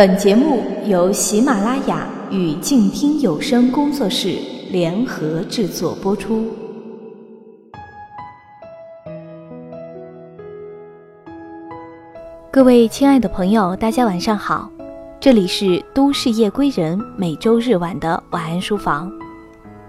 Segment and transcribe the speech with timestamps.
[0.00, 4.38] 本节目由喜马拉雅与静听有声工作室
[4.70, 6.46] 联合制作播出。
[12.50, 14.70] 各位亲爱的朋友，大家晚上好，
[15.20, 19.12] 这里是都市夜归人每周日晚的晚安书房，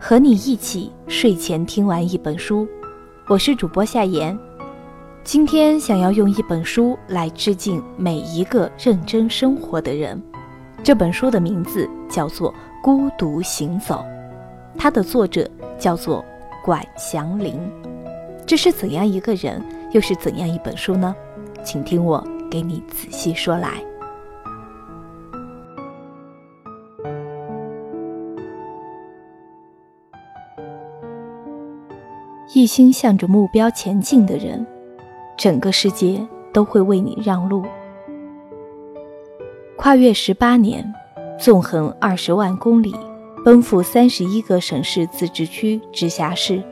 [0.00, 2.66] 和你一起睡前听完一本书。
[3.28, 4.36] 我是主播夏言。
[5.22, 10.20] 今天想要用一本书来致敬每一个认真生活的人。
[10.82, 12.50] 这本书的名字叫做
[12.82, 13.96] 《孤独行走》，
[14.78, 15.48] 它的作者
[15.78, 16.24] 叫做
[16.64, 17.60] 管祥林。
[18.46, 19.62] 这是怎样一个人，
[19.92, 21.14] 又是怎样一本书呢？
[21.62, 23.80] 请听我给你仔细说来。
[32.52, 34.66] 一心向着目标前进的人。
[35.40, 36.20] 整个世界
[36.52, 37.64] 都会为你让路。
[39.74, 40.84] 跨越十八年，
[41.38, 42.94] 纵横二十万公里，
[43.42, 46.62] 奔赴三十一个省市自治区、直辖市，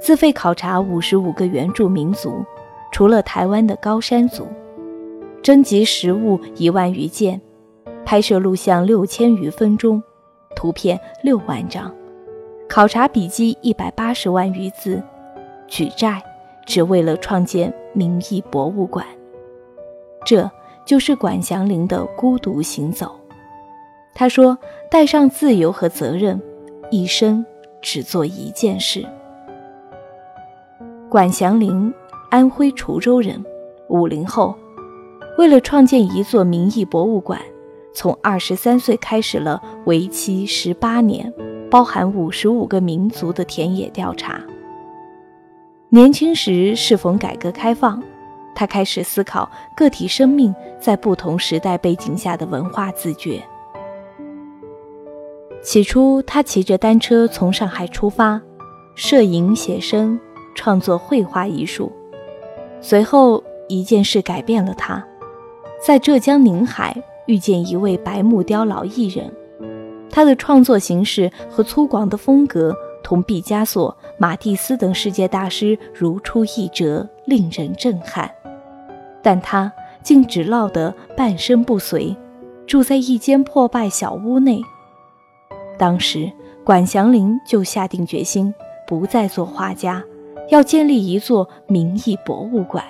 [0.00, 2.44] 自费考察五十五个原住民族，
[2.92, 4.46] 除了台湾的高山族，
[5.42, 7.40] 征集实物一万余件，
[8.04, 10.00] 拍摄录像六千余分钟，
[10.54, 11.92] 图片六万张，
[12.68, 15.02] 考察笔记一百八十万余字，
[15.66, 16.22] 举债。
[16.68, 19.06] 只为了创建民意博物馆，
[20.24, 20.50] 这
[20.84, 23.14] 就是管祥林的孤独行走。
[24.14, 24.58] 他说
[24.90, 26.40] ：“带上自由和责任，
[26.90, 27.44] 一生
[27.80, 29.06] 只做一件事。”
[31.08, 31.92] 管祥林，
[32.30, 33.44] 安徽滁州人，
[33.88, 34.54] 五零后，
[35.38, 37.40] 为了创建一座民意博物馆，
[37.94, 41.32] 从二十三岁开始了为期十八年、
[41.70, 44.40] 包含五十五个民族的田野调查。
[45.90, 48.02] 年轻时适逢改革开放，
[48.54, 53.42] 他开始思考个体生命在不同时代背景下的文化自觉。
[55.62, 58.38] 起初，他骑着单车从上海出发，
[58.94, 60.20] 摄影、写生、
[60.54, 61.90] 创作绘画艺术。
[62.82, 65.02] 随后，一件事改变了他，
[65.82, 69.32] 在浙江宁海遇见一位白木雕老艺人，
[70.10, 72.76] 他的创作形式和粗犷的风格。
[73.00, 78.28] 同毕加索、马蒂斯等世界大师如出一辙，令人震撼。
[79.22, 82.16] 但他竟只落得半身不遂，
[82.66, 84.60] 住在一间破败小屋内。
[85.78, 86.30] 当时，
[86.64, 88.52] 管祥林就下定决心，
[88.88, 90.02] 不再做画家，
[90.48, 92.84] 要建立一座民艺博物馆，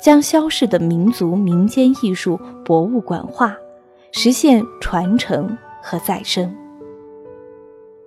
[0.00, 3.54] 将消逝的民族民间艺术博物馆化，
[4.12, 6.54] 实现传承和再生。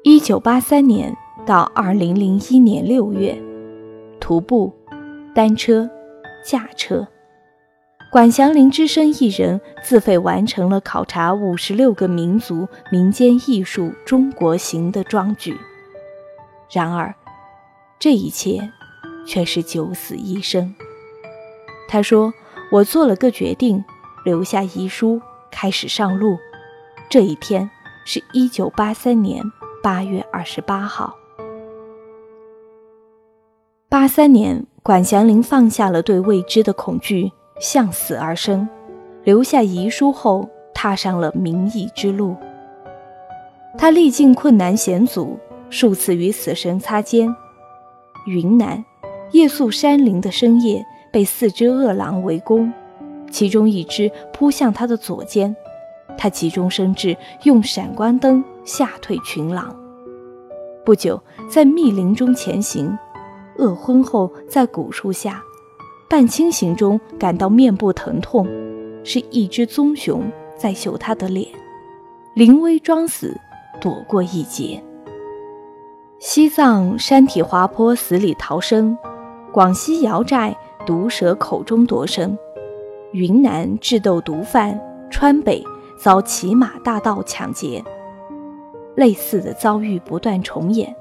[0.02, 1.16] 一九八三年。
[1.46, 3.36] 到二零零一年六月，
[4.20, 4.72] 徒步、
[5.34, 5.90] 单车、
[6.46, 7.08] 驾车，
[8.12, 15.58] 管祥林只身一人自费完成了考察五十六个民族民间艺术中国行的壮举。
[16.72, 17.14] 然而，
[18.00, 18.72] 这一切
[19.26, 20.76] 却是九死一生。
[21.90, 22.34] 他说
[22.72, 23.84] ：“我做了个决定，
[24.24, 25.20] 留下遗书，
[25.52, 26.38] 开始上路。”
[27.10, 27.70] 这一天
[28.06, 29.44] 是一九八三年
[29.82, 31.18] 八月二十八号。
[33.92, 37.30] 八三年，管祥林放下了对未知的恐惧，
[37.60, 38.66] 向死而生，
[39.26, 42.38] 留下遗书后，踏上了民意之路。
[43.78, 45.38] 他历尽困难险阻，
[45.70, 47.36] 数次与死神擦肩。
[48.28, 48.82] 云南
[49.32, 52.72] 夜宿山林的深夜，被四只饿狼围攻，
[53.30, 55.54] 其中一只扑向他的左肩，
[56.18, 59.76] 他急中生智，用闪光灯吓退群狼。
[60.86, 62.98] 不久，在密林中前行。
[63.58, 65.44] 饿昏后，在古树下，
[66.10, 68.48] 半清醒中感到面部疼痛，
[69.04, 70.24] 是一只棕熊
[70.58, 71.48] 在嗅他的脸，
[72.34, 73.40] 临危装死，
[73.80, 74.82] 躲过一劫。
[76.20, 78.96] 西藏山体滑坡，死里逃生；
[79.52, 82.38] 广西瑶寨毒蛇口中夺生；
[83.12, 84.80] 云南智斗毒贩，
[85.10, 85.64] 川北
[85.98, 87.84] 遭骑马大盗抢劫。
[88.96, 90.96] 类似的遭遇不断重演。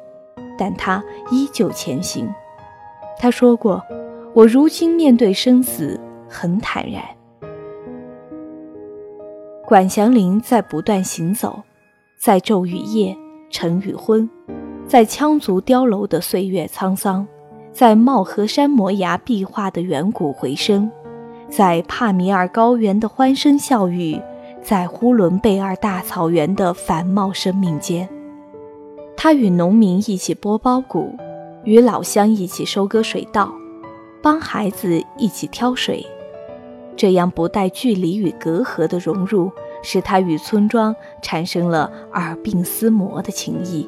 [0.60, 2.28] 但他依旧前行。
[3.18, 3.82] 他说过
[4.36, 5.98] ：“我如今面对生死
[6.28, 7.02] 很坦然。”
[9.66, 11.62] 管祥林在不断行走，
[12.18, 13.16] 在昼与夜、
[13.48, 14.28] 晨与昏，
[14.86, 17.26] 在羌族碉楼的岁月沧桑，
[17.72, 20.90] 在帽河山摩崖壁画的远古回声，
[21.48, 24.20] 在帕米尔高原的欢声笑语，
[24.62, 28.06] 在呼伦贝尔大草原的繁茂生命间。
[29.22, 31.14] 他与农民一起剥苞谷，
[31.64, 33.52] 与老乡一起收割水稻，
[34.22, 36.06] 帮孩子一起挑水，
[36.96, 39.52] 这样不带距离与隔阂的融入，
[39.82, 43.86] 使他与村庄产生了耳鬓厮磨的情谊，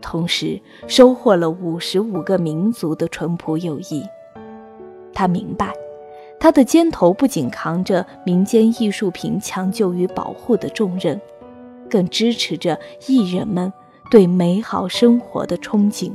[0.00, 0.58] 同时
[0.88, 4.02] 收获了五十五个民族的淳朴友谊。
[5.12, 5.70] 他明白，
[6.40, 11.20] 他的肩头不仅扛着民间艺术品抢救与保护的重任，
[11.90, 13.70] 更支持着艺人们
[14.12, 16.12] 对美好生活的憧憬。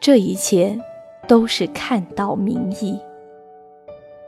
[0.00, 0.80] 这一切，
[1.26, 2.98] 都是看到民意。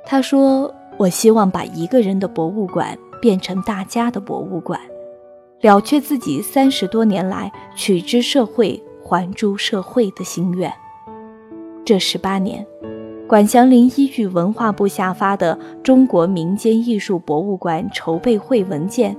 [0.04, 0.70] 他说
[1.00, 4.78] ：“我希望把一个人的博物馆变成大家的博物馆，
[5.62, 10.70] 了却自己三十多年来取之社会、还诸社会的心愿。”
[11.82, 12.66] 这十八年，
[13.26, 19.14] 管祥林依据文化部下发的《中国民间艺术博物馆筹备会文件》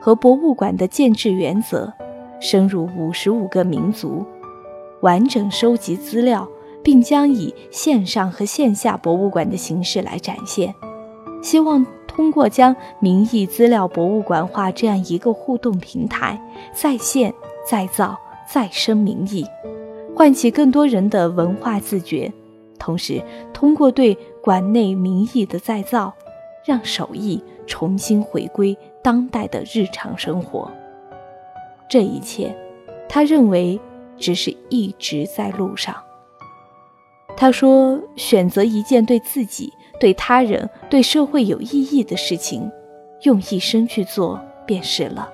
[0.00, 1.92] 和博物馆的建制原则，
[2.44, 4.22] 深入五十五个民族，
[5.00, 6.46] 完整收集资料。
[6.82, 10.74] 并将以线上和线下博物馆的形式来展现，
[11.42, 16.38] 希望通过将民意资料博物馆化这样一个互动平台，
[16.74, 17.32] 再现、
[17.66, 19.46] 再造、再生民意，
[20.14, 22.30] 唤起更多人的文化自觉，
[22.78, 23.22] 同时
[23.54, 26.12] 通过对馆内民意的再造，
[26.66, 30.70] 让手艺重新回归当代的日常生活。
[31.88, 32.54] 这一切，
[33.08, 33.80] 他认为
[34.18, 35.94] 只是一直在路上。
[37.36, 42.70] 他说：“选择一件对自己、对他人、对社会有意义的事情，
[43.22, 45.28] 用一生去做便是了。”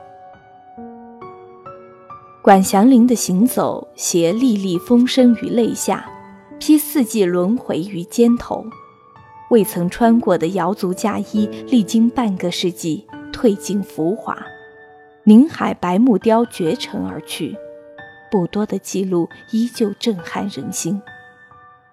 [2.43, 6.11] 管祥林的行走，携粒粒风声于泪下，
[6.59, 8.65] 披四季轮回于肩头。
[9.51, 14.35] 未曾穿过的瑶族嫁衣，历经半个世纪，褪尽浮华。
[15.25, 17.57] 宁海白木雕绝尘而去，
[18.31, 21.01] 不多的记录依旧震撼人心。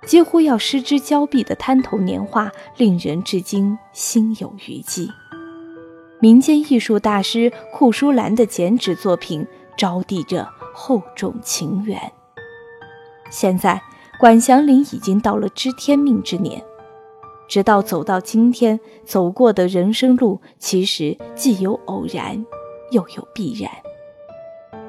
[0.05, 5.09] 几乎要失之交臂的滩头年画，令人至今心有余悸。
[6.21, 9.45] 民间艺术大师库舒兰的剪纸作品，
[9.77, 11.99] 招递着厚重情缘。
[13.29, 13.81] 现在，
[14.19, 16.63] 管祥林已经到了知天命之年，
[17.49, 22.45] 直到走到今天，走过的人生路，其实既有偶然，
[22.91, 23.71] 又有必然。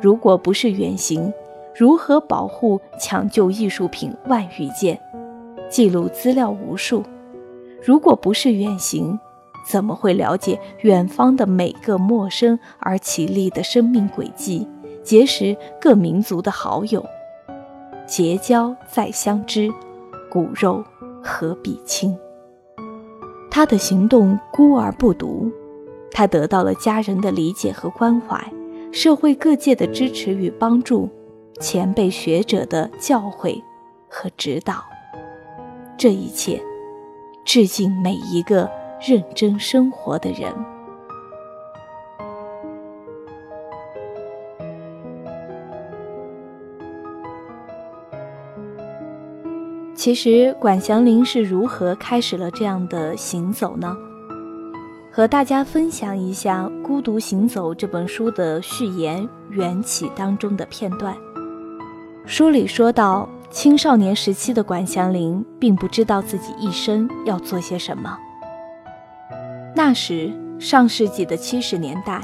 [0.00, 1.32] 如果不是远行，
[1.74, 5.00] 如何保护、抢救艺术品万余件？
[5.68, 7.02] 记录资料无数，
[7.82, 9.18] 如果不是远行，
[9.66, 14.66] 怎么会了解远方的每个陌生而绮丽的生命轨迹？
[15.02, 17.04] 结识各民族的好友，
[18.06, 19.72] 结交再相知，
[20.30, 20.84] 骨肉
[21.22, 22.16] 何必亲？
[23.50, 25.50] 他的行动孤而不独，
[26.10, 28.52] 他得到了家人的理解和关怀，
[28.92, 31.08] 社会各界的支持与帮助，
[31.60, 33.62] 前辈学者的教诲
[34.08, 34.84] 和指导。
[35.96, 36.60] 这一切，
[37.44, 38.70] 致敬每一个
[39.00, 40.52] 认真生活的人。
[49.94, 53.96] 其实，管祥林是如何开始了这样的行走呢？
[55.18, 61.12] 和大家分享一下《孤独行走》这本书的序言缘起当中的片段。
[62.24, 63.28] 书里说到。
[63.50, 68.16] 青少年时期的管祥林并不知道自己一生要做些什么。
[69.74, 70.30] 那时，
[70.60, 72.22] 上世纪的七十年代，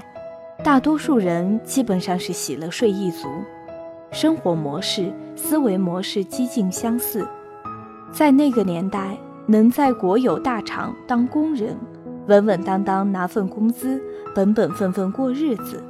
[0.62, 3.26] 大多数人基本上是洗了睡一族，
[4.12, 7.26] 生活模式、思维模式几近相似。
[8.12, 11.74] 在那个年代，能在国有大厂当工人，
[12.26, 14.02] 稳稳当当拿份工资，
[14.34, 15.82] 本本分分过日子，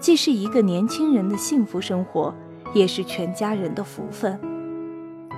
[0.00, 2.34] 既是一个年轻人的幸福生活，
[2.74, 4.38] 也是全家人的福分。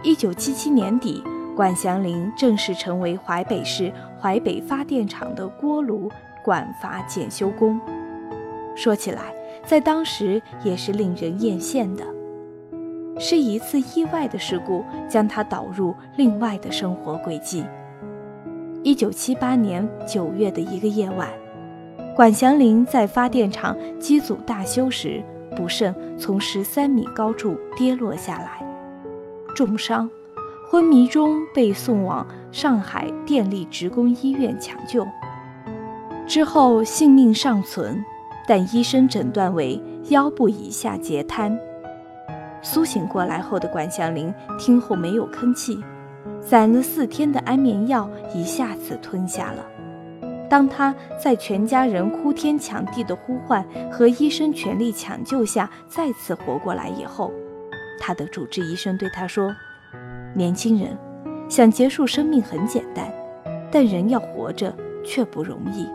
[0.02, 1.22] 一九七七年底，
[1.54, 6.10] 管祥林正式成为淮北市淮北发电厂的锅炉
[6.42, 7.78] 管阀检修工。
[8.74, 9.34] 说起来，
[9.66, 12.04] 在当时也是令人艳羡的。
[13.18, 17.62] 是一次意外的事故将他导入另外的生活轨迹。
[18.82, 21.28] 一九七八年九月的一个夜晚，
[22.16, 25.22] 管祥林在发电厂机组大修时，
[25.54, 28.66] 不慎从十三米高处跌落下来。
[29.54, 30.08] 重伤，
[30.70, 35.06] 昏迷中被送往上海电力职工医院抢救，
[36.26, 38.02] 之后性命尚存，
[38.48, 41.54] 但医生诊断为腰部以下截瘫。
[42.62, 45.78] 苏醒过来后的管祥林听后没有吭气，
[46.40, 49.64] 攒了四天的安眠药一下子吞下了。
[50.48, 57.30] 当他在全家人哭天抢地的呼唤和医生全力抢救下再次活过来以后。
[58.00, 59.54] 他的主治医生对他说
[60.34, 60.98] ：“年轻人，
[61.48, 63.12] 想结束生命很简单，
[63.70, 65.86] 但人要活着却不容易。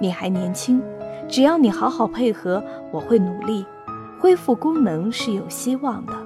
[0.00, 0.82] 你还年轻，
[1.28, 3.64] 只要你好好配合，我会努力，
[4.18, 6.25] 恢复功能是有希望的。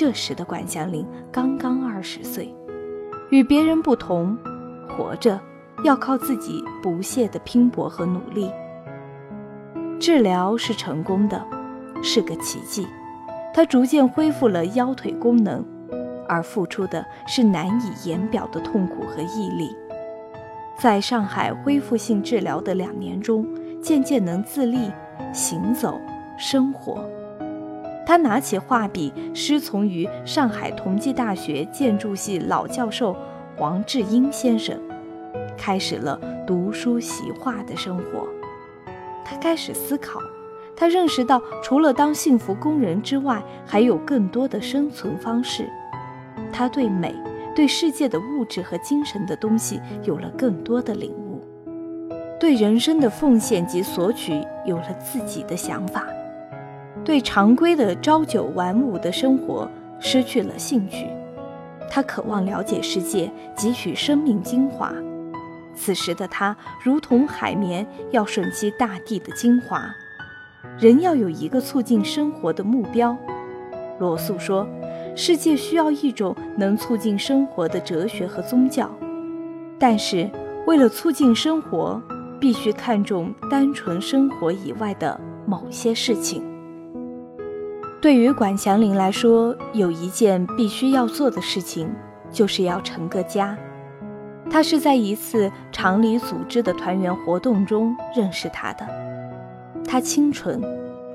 [0.00, 2.54] 这时的管祥林刚刚二十岁，
[3.28, 4.34] 与别人不同，
[4.88, 5.38] 活着
[5.84, 8.50] 要靠自己不懈的拼搏和努力。
[10.00, 11.46] 治疗是成功的，
[12.02, 12.86] 是个奇迹，
[13.52, 15.62] 他逐渐恢复了腰腿功能，
[16.26, 19.76] 而付出的是难以言表的痛苦和毅力。
[20.78, 23.46] 在上海恢复性治疗的两年中，
[23.82, 24.90] 渐渐能自立、
[25.30, 26.00] 行走、
[26.38, 27.04] 生活。
[28.06, 33.16] 他拿起画笔，师从于上海同济大学建筑系老教授
[33.56, 34.78] 黄志英先生，
[35.56, 38.26] 开始了读书习画的生活。
[39.24, 40.18] 他开始思考，
[40.74, 45.68] 他认识到除了当幸福工人之外，还有更多的生存方式。
[46.52, 47.14] 他对美。
[47.52, 51.42] 对世界的物质和精神的东西有了更多的领悟，
[52.38, 56.06] 对人生的奉献及索取有了自己的想法，
[57.04, 59.68] 对常规的朝九晚五的生活
[60.00, 61.06] 失去了兴趣。
[61.90, 64.92] 他渴望了解世界，汲取生命精华。
[65.74, 69.90] 此时的他如同海绵，要吮吸大地的精华。
[70.78, 73.16] 人要有一个促进生活的目标。
[73.98, 74.66] 罗素说。
[75.16, 78.88] 世界需要一种能促进生活的哲学和宗教，
[79.76, 80.30] 但是
[80.68, 82.00] 为了促进生活，
[82.38, 86.42] 必须看重单纯生活以外的某些事情。
[88.00, 91.94] 对于管祥林来说，有一件必须要做的事情，
[92.30, 93.58] 就是要成个家。
[94.50, 98.88] 他是在一次厂里组织的团圆活动中认识他的。
[99.84, 100.62] 他清纯、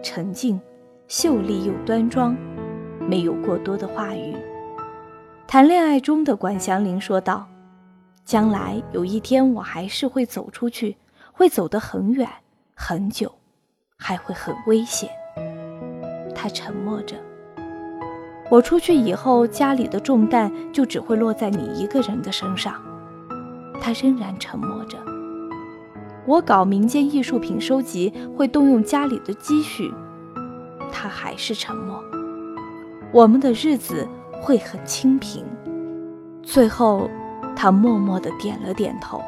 [0.03, 0.61] 沉静、
[1.07, 2.37] 秀丽又端庄。
[3.07, 4.35] 没有过多的话语。
[5.47, 7.47] 谈恋爱中的管祥林说道
[8.25, 10.97] ：“将来有一天，我还是会走出去，
[11.31, 12.27] 会走得很远
[12.73, 13.31] 很久，
[13.97, 15.09] 还会很危险。”
[16.35, 17.15] 他沉默着。
[18.51, 22.75] 我出去以后，家里的重担就只会落在你一个人的身上。
[23.81, 24.97] 他仍然沉默着。
[26.27, 29.91] 我搞民间艺术品收集，会动用家里的积蓄。
[30.91, 31.99] 他还是沉默。
[33.11, 34.07] 我们的日子
[34.41, 35.43] 会很清贫。
[36.43, 37.09] 最后，
[37.55, 39.21] 他默默地点了点头。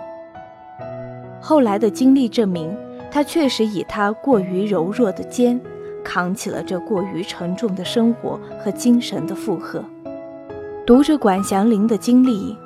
[1.41, 2.75] 后来的经历证明，
[3.09, 5.59] 他确实以他过于柔弱的肩，
[6.07, 9.83] 扛起了这过于沉重的生活和精神的负荷。
[10.85, 12.57] 读着管祥林的经历，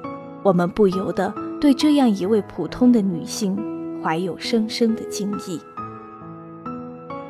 [0.43, 3.57] 我们不由得对这样一位普通的女性
[4.03, 5.59] 怀有深深的敬意。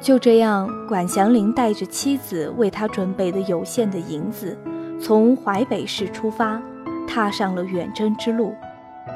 [0.01, 4.57] 就这样，管祥林带着妻子为他准备的有限的银子，
[4.99, 6.61] 从淮北市出发，
[7.07, 8.53] 踏上了远征之路，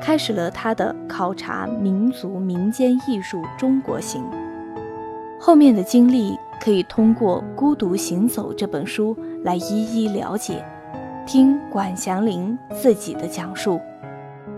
[0.02, 4.24] 开始了他的考察民族民间艺术中国行。
[5.38, 10.64] 后面的经历可以通过《孤独行走》这本书来一一了解，
[11.26, 13.80] 听管祥林自己的讲述。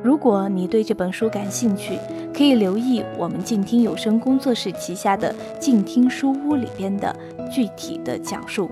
[0.04, 1.98] 如果你对这本书感兴趣，
[2.34, 7.14] 可以留意我们静听有声工作室旗下的静听书屋里边的
[7.52, 8.70] 具体的讲述。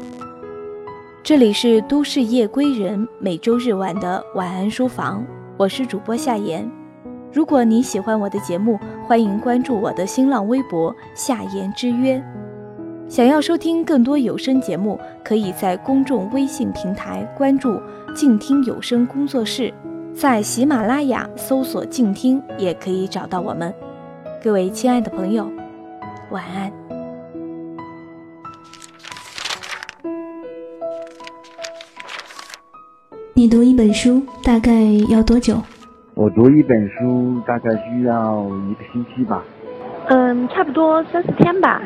[1.23, 5.25] 这里是都市夜归人每周日晚的晚安书房，
[5.57, 6.69] 我是主播夏言。
[7.33, 12.23] 如果你喜欢我的节目，欢迎关注我的新浪微博夏言之约。
[13.07, 17.79] 想要收听更多有声节目，可以在公众微信平台关注
[18.15, 19.71] 静听有声工作室。
[20.11, 23.71] 在喜马拉雅搜索“静听”也可以找到我们。
[24.43, 25.47] 各位亲爱的朋友，
[26.31, 26.71] 晚安。
[33.35, 34.71] 你读一本书大概
[35.09, 35.61] 要多久？
[36.15, 39.43] 我读一本书大概需要一个星期吧。
[40.07, 41.81] 嗯，差不多三四天吧。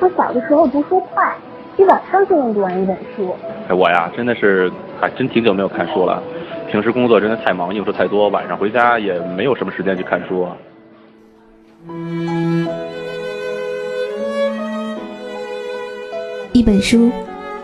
[0.00, 1.34] 我小的时候读书快，
[1.76, 3.34] 一晚上就能读完一本书。
[3.68, 6.22] 哎，我呀，真的是还真挺久没有看书了。
[6.70, 10.46] 平时工作真的太忙，应酬太多，晚上回家也没有什么时间去看书。
[16.52, 17.10] 一本书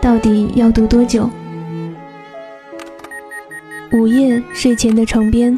[0.01, 1.29] 到底要读多久？
[3.93, 5.57] 午夜睡前的床边，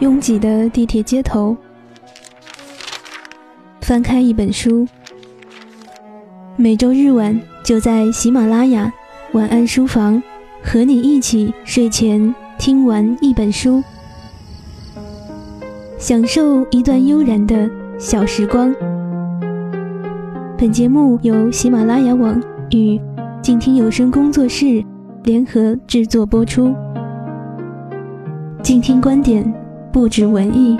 [0.00, 1.56] 拥挤的地铁街头，
[3.86, 4.84] 翻开一本书。
[6.56, 8.92] 每周日晚就在喜马拉雅
[9.32, 10.20] 晚安书房。
[10.60, 13.80] 和你一起睡前听完一本书，
[15.96, 18.74] 享受一段悠然的小时光。
[20.58, 23.00] 本节目由喜马拉雅网与
[23.40, 24.84] 静听有声工作室
[25.22, 26.74] 联合制作播出。
[28.64, 29.54] 静听观点，
[29.92, 30.76] 不止文艺。